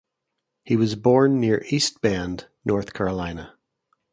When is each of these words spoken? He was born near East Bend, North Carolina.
He 0.63 0.75
was 0.75 0.95
born 0.95 1.39
near 1.39 1.63
East 1.69 2.01
Bend, 2.01 2.47
North 2.65 2.91
Carolina. 2.91 3.53